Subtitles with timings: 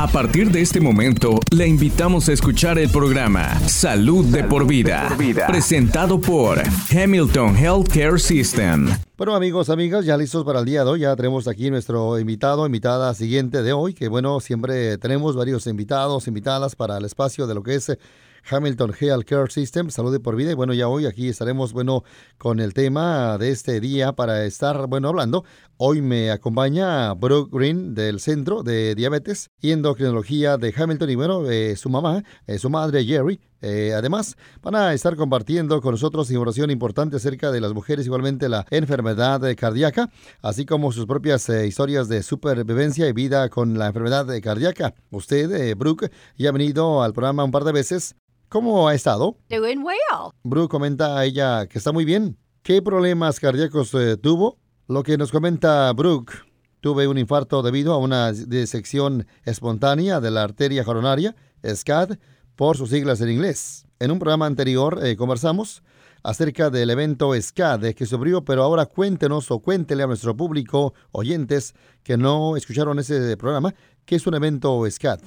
[0.00, 5.08] A partir de este momento, le invitamos a escuchar el programa Salud, de, por vida,
[5.48, 8.90] presentado por Hamilton Healthcare System.
[9.16, 11.00] Bueno, amigos, amigas, ya listos para el día de hoy.
[11.00, 16.28] Ya tenemos aquí nuestro invitado, invitada siguiente de hoy, que bueno, siempre tenemos varios invitados,
[16.28, 17.98] invitadas para el espacio de lo que es
[18.48, 20.50] Hamilton Health Care System, salud por vida.
[20.50, 22.04] Y bueno, ya hoy aquí estaremos, bueno,
[22.36, 25.44] con el tema de este día para estar, bueno, hablando.
[25.80, 31.48] Hoy me acompaña Brooke Green del Centro de Diabetes y Endocrinología de Hamilton y bueno,
[31.48, 33.38] eh, su mamá, eh, su madre Jerry.
[33.60, 38.48] Eh, además, van a estar compartiendo con nosotros información importante acerca de las mujeres, igualmente
[38.48, 40.10] la enfermedad cardíaca,
[40.42, 44.94] así como sus propias historias de supervivencia y vida con la enfermedad cardíaca.
[45.10, 48.16] Usted, Brooke, ya ha venido al programa un par de veces.
[48.48, 49.36] ¿Cómo ha estado?
[49.50, 50.32] Doing well.
[50.42, 52.38] Brooke comenta a ella que está muy bien.
[52.62, 54.58] ¿Qué problemas cardíacos eh, tuvo?
[54.86, 56.32] Lo que nos comenta Brooke,
[56.80, 62.16] tuve un infarto debido a una disección espontánea de la arteria coronaria, SCAD,
[62.56, 63.86] por sus siglas en inglés.
[63.98, 65.82] En un programa anterior eh, conversamos
[66.22, 71.74] acerca del evento SCAD que sufrió, pero ahora cuéntenos o cuéntele a nuestro público, oyentes
[72.02, 73.74] que no escucharon ese programa,
[74.06, 75.20] ¿qué es un evento SCAD?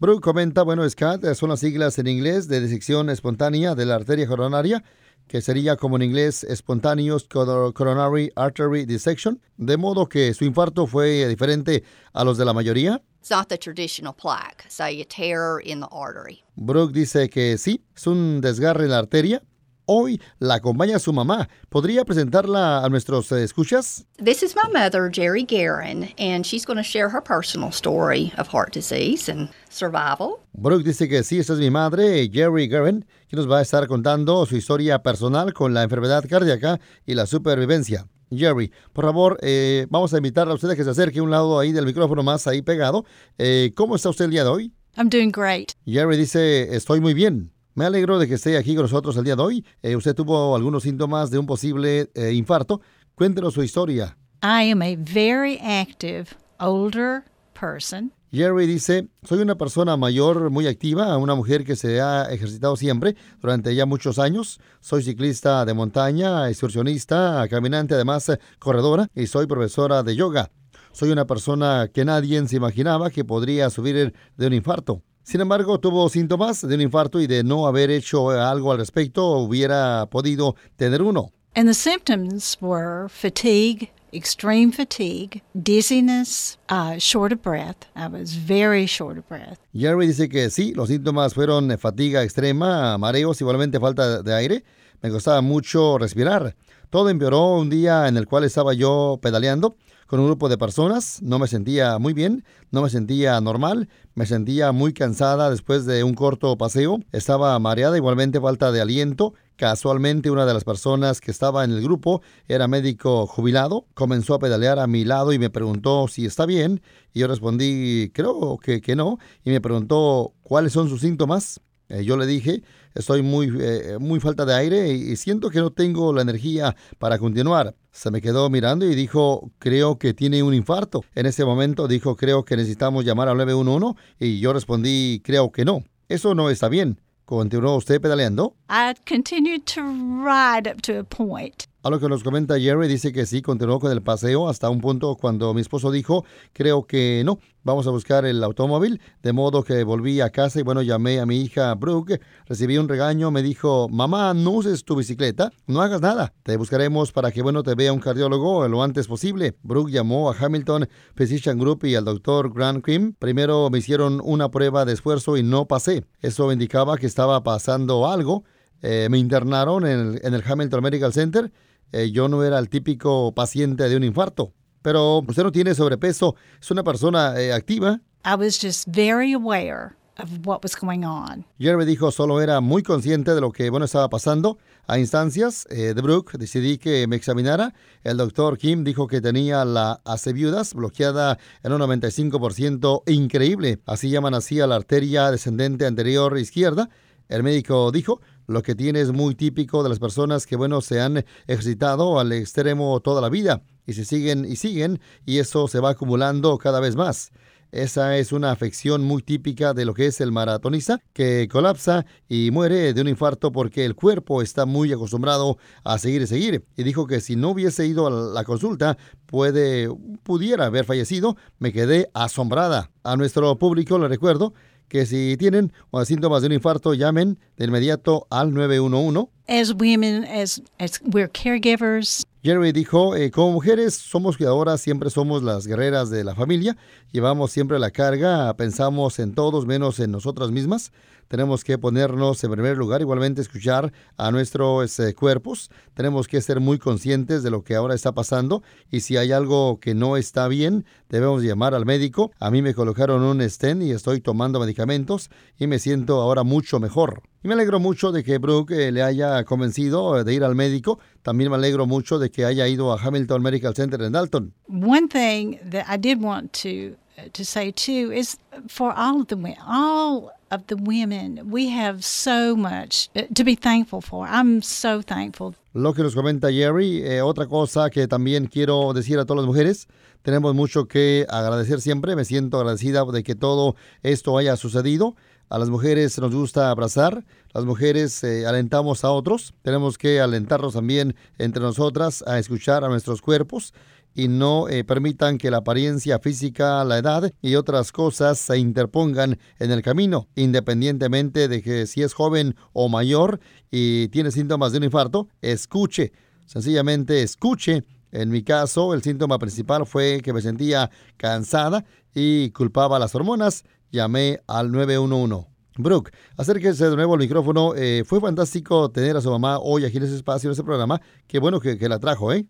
[0.00, 4.26] Brooke comenta, bueno, SCAD son las siglas en inglés de disección espontánea de la arteria
[4.26, 4.82] coronaria,
[5.28, 11.28] que sería como en inglés Spontaneous Coronary Artery Dissection, de modo que su infarto fue
[11.28, 13.02] diferente a los de la mayoría.
[13.20, 16.42] It's not the traditional plaque, so you tear in the artery.
[16.56, 19.42] Brooke dice que sí, es un desgarre en la arteria,
[19.86, 21.48] Hoy la acompaña su mamá.
[21.68, 24.06] ¿Podría presentarla a nuestros eh, escuchas?
[24.16, 28.48] This is my mother, Jerry Guerin, and she's going to share her personal story of
[28.48, 30.40] heart disease and survival.
[30.54, 33.86] Brooke dice que sí, esta es mi madre, Jerry Guerin, que nos va a estar
[33.86, 38.06] contando su historia personal con la enfermedad cardíaca y la supervivencia.
[38.30, 41.30] Jerry, por favor, eh, vamos a invitarla a usted a que se acerque a un
[41.30, 43.04] lado ahí del micrófono más ahí pegado.
[43.36, 44.72] Eh, ¿Cómo está usted el día de hoy?
[44.96, 45.72] I'm doing great.
[45.84, 47.53] Jerry dice, estoy muy bien.
[47.76, 49.66] Me alegro de que esté aquí con nosotros el día de hoy.
[49.82, 52.80] Eh, usted tuvo algunos síntomas de un posible eh, infarto.
[53.16, 54.16] Cuéntenos su historia.
[54.44, 56.26] I am a very active
[56.60, 57.24] older
[57.58, 58.12] person.
[58.30, 63.16] Jerry dice, soy una persona mayor muy activa, una mujer que se ha ejercitado siempre
[63.40, 64.60] durante ya muchos años.
[64.80, 68.30] Soy ciclista de montaña, excursionista, caminante, además
[68.60, 70.50] corredora y soy profesora de yoga.
[70.92, 75.02] Soy una persona que nadie se imaginaba que podría subir de un infarto.
[75.24, 79.38] Sin embargo, tuvo síntomas de un infarto y de no haber hecho algo al respecto
[79.38, 81.32] hubiera podido tener uno.
[81.56, 87.86] And the symptoms were fatigue, extreme fatigue, dizziness, uh, short of breath.
[87.96, 89.58] I was very short of breath.
[89.72, 94.64] Jerry dice que sí, los síntomas fueron fatiga extrema, mareos, igualmente falta de aire.
[95.00, 96.54] Me costaba mucho respirar.
[96.90, 99.74] Todo empeoró un día en el cual estaba yo pedaleando
[100.06, 101.20] con un grupo de personas.
[101.22, 106.04] No me sentía muy bien, no me sentía normal, me sentía muy cansada después de
[106.04, 107.00] un corto paseo.
[107.12, 109.34] Estaba mareada, igualmente falta de aliento.
[109.56, 113.86] Casualmente una de las personas que estaba en el grupo era médico jubilado.
[113.94, 116.82] Comenzó a pedalear a mi lado y me preguntó si está bien.
[117.12, 119.18] Y yo respondí, creo que, que no.
[119.44, 121.60] Y me preguntó cuáles son sus síntomas.
[121.88, 122.62] Eh, yo le dije,
[122.94, 127.18] estoy muy, eh, muy falta de aire y, siento que no tengo la energía para
[127.18, 127.74] continuar.
[127.92, 131.04] Se me quedó mirando y dijo, creo que tiene un infarto.
[131.14, 135.64] En ese momento dijo, creo que necesitamos llamar al 911 y yo respondí, creo que
[135.64, 135.84] no.
[136.08, 137.00] Eso no está bien.
[137.24, 138.54] ¿Continuó usted pedaleando?
[138.68, 141.66] I continued to ride up to a point.
[141.84, 144.80] A lo que nos comenta Jerry, dice que sí, continuó con el paseo hasta un
[144.80, 146.24] punto cuando mi esposo dijo,
[146.54, 150.62] creo que no, vamos a buscar el automóvil, de modo que volví a casa y
[150.62, 154.96] bueno, llamé a mi hija Brooke, recibí un regaño, me dijo, mamá, no uses tu
[154.96, 159.06] bicicleta, no hagas nada, te buscaremos para que bueno, te vea un cardiólogo lo antes
[159.06, 159.54] posible.
[159.62, 163.12] Brooke llamó a Hamilton Physician Group y al doctor Grant Kim.
[163.12, 166.06] Primero me hicieron una prueba de esfuerzo y no pasé.
[166.22, 168.44] Eso indicaba que estaba pasando algo.
[168.80, 171.52] Eh, me internaron en el, en el Hamilton Medical Center
[171.92, 174.52] eh, yo no era el típico paciente de un infarto.
[174.82, 178.00] Pero usted no tiene sobrepeso, es una persona eh, activa.
[178.24, 181.44] I was just very aware of what was going on.
[181.58, 184.58] Jerry dijo solo era muy consciente de lo que bueno estaba pasando.
[184.86, 187.74] A instancias eh, de Brooke decidí que me examinara.
[188.02, 190.00] El doctor Kim dijo que tenía la
[190.34, 193.80] viudas bloqueada en un 95% increíble.
[193.86, 196.90] Así llaman así a la arteria descendente anterior izquierda.
[197.28, 201.00] El médico dijo, lo que tiene es muy típico de las personas que, bueno, se
[201.00, 205.80] han ejercitado al extremo toda la vida y se siguen y siguen y eso se
[205.80, 207.30] va acumulando cada vez más.
[207.74, 212.52] Esa es una afección muy típica de lo que es el maratonista, que colapsa y
[212.52, 216.64] muere de un infarto porque el cuerpo está muy acostumbrado a seguir y seguir.
[216.76, 219.88] Y dijo que si no hubiese ido a la consulta, puede,
[220.22, 221.36] pudiera haber fallecido.
[221.58, 222.92] Me quedé asombrada.
[223.02, 224.54] A nuestro público le recuerdo
[224.88, 225.72] que si tienen
[226.04, 229.30] síntomas de un infarto, llamen de inmediato al 911.
[229.46, 235.42] As women, as, as we're caregivers, Jerry dijo, eh, como mujeres somos cuidadoras, siempre somos
[235.42, 236.76] las guerreras de la familia,
[237.10, 240.92] llevamos siempre la carga, pensamos en todos menos en nosotras mismas.
[241.28, 245.70] Tenemos que ponernos en primer lugar, igualmente escuchar a nuestros eh, cuerpos.
[245.94, 249.78] Tenemos que ser muy conscientes de lo que ahora está pasando y si hay algo
[249.80, 252.30] que no está bien, debemos llamar al médico.
[252.40, 256.80] A mí me colocaron un stent y estoy tomando medicamentos y me siento ahora mucho
[256.80, 257.22] mejor.
[257.42, 260.98] Y me alegro mucho de que Brooke eh, le haya convencido de ir al médico.
[261.22, 264.54] También me alegro mucho de que haya ido a Hamilton Medical Center en Dalton.
[264.66, 268.38] One thing that I did want to uh, to say too is
[268.68, 273.56] for all of the all of the women, we have so much uh, to be
[273.56, 274.26] thankful for.
[274.26, 275.54] I'm so thankful.
[275.74, 279.46] Lo que nos comenta Jerry, eh, otra cosa que también quiero decir a todas las
[279.46, 279.88] mujeres,
[280.22, 282.14] tenemos mucho que agradecer siempre.
[282.14, 285.16] Me siento agradecida de que todo esto haya sucedido.
[285.50, 290.72] A las mujeres nos gusta abrazar, las mujeres eh, alentamos a otros, tenemos que alentarnos
[290.72, 293.74] también entre nosotras a escuchar a nuestros cuerpos
[294.14, 299.38] y no eh, permitan que la apariencia física, la edad y otras cosas se interpongan
[299.58, 303.40] en el camino, independientemente de que si es joven o mayor
[303.70, 306.12] y tiene síntomas de un infarto, escuche,
[306.46, 307.84] sencillamente escuche.
[308.12, 311.84] En mi caso, el síntoma principal fue que me sentía cansada
[312.14, 315.48] y culpaba las hormonas llamé al 911.
[315.76, 317.74] Brooke, acérquese de nuevo al micrófono.
[317.74, 321.00] Eh, fue fantástico tener a su mamá hoy aquí en ese espacio, en ese programa.
[321.26, 322.46] Qué bueno que, que la trajo, ¿eh?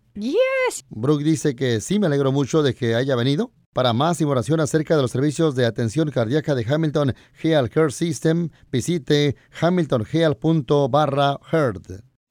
[0.89, 3.51] Brooke dice que sí, me alegro mucho de que haya venido.
[3.73, 8.49] Para más información acerca de los servicios de atención cardíaca de Hamilton Health Care System,
[8.71, 12.14] visite hamiltonhealth.barra-heard.